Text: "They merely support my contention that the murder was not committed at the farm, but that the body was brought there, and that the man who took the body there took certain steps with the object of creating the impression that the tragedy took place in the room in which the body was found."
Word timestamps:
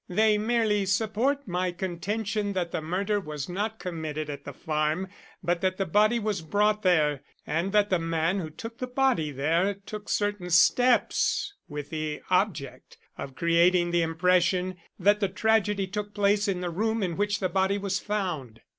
"They 0.09 0.35
merely 0.39 0.87
support 0.87 1.47
my 1.47 1.71
contention 1.71 2.53
that 2.53 2.71
the 2.71 2.81
murder 2.81 3.19
was 3.19 3.47
not 3.47 3.77
committed 3.77 4.31
at 4.31 4.45
the 4.45 4.51
farm, 4.51 5.07
but 5.43 5.61
that 5.61 5.77
the 5.77 5.85
body 5.85 6.17
was 6.17 6.41
brought 6.41 6.81
there, 6.81 7.21
and 7.45 7.71
that 7.71 7.91
the 7.91 7.99
man 7.99 8.39
who 8.39 8.49
took 8.49 8.79
the 8.79 8.87
body 8.87 9.29
there 9.29 9.75
took 9.75 10.09
certain 10.09 10.49
steps 10.49 11.53
with 11.67 11.91
the 11.91 12.23
object 12.31 12.97
of 13.19 13.35
creating 13.35 13.91
the 13.91 14.01
impression 14.01 14.75
that 14.97 15.19
the 15.19 15.29
tragedy 15.29 15.85
took 15.85 16.15
place 16.15 16.47
in 16.47 16.61
the 16.61 16.71
room 16.71 17.03
in 17.03 17.15
which 17.15 17.39
the 17.39 17.47
body 17.47 17.77
was 17.77 17.99
found." 17.99 18.61